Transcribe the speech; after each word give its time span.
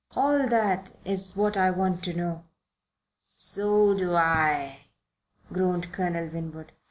All 0.15 0.47
that 0.49 0.89
is 1.05 1.35
what 1.35 1.55
I 1.55 1.69
want 1.69 2.01
to 2.05 2.13
know." 2.15 2.45
"So 3.37 3.93
do 3.95 4.15
I," 4.15 4.85
groaned 5.53 5.91
Colonel 5.93 6.27
Winwood. 6.27 6.71